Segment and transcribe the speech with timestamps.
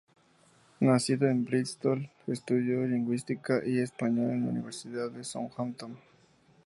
[0.79, 5.95] Nacido en Bristol, estudió lingüística y español en la Universidad de Southampton.